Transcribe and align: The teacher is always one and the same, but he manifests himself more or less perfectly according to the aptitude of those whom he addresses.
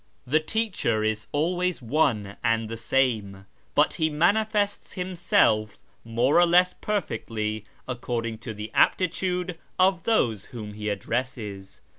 The 0.25 0.39
teacher 0.39 1.03
is 1.03 1.27
always 1.31 1.79
one 1.79 2.35
and 2.43 2.69
the 2.69 2.75
same, 2.75 3.45
but 3.75 3.93
he 4.01 4.09
manifests 4.09 4.93
himself 4.93 5.77
more 6.03 6.39
or 6.39 6.47
less 6.47 6.73
perfectly 6.73 7.65
according 7.87 8.39
to 8.39 8.55
the 8.55 8.71
aptitude 8.73 9.59
of 9.77 10.01
those 10.05 10.45
whom 10.45 10.73
he 10.73 10.89
addresses. 10.89 11.81